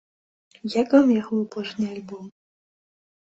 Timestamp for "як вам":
0.81-1.11